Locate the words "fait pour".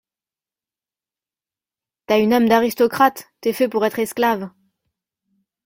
3.53-3.85